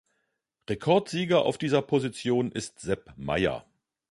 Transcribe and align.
Rekordsieger 0.67 1.43
auf 1.45 1.59
dieser 1.59 1.83
Position 1.83 2.51
ist 2.51 2.79
Sepp 2.79 3.13
Maier. 3.17 3.67